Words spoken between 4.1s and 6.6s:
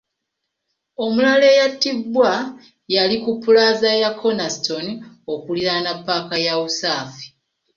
Kornerstone, okuliraana ppaaka ya